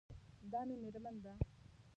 [0.51, 1.33] دا مې میرمن ده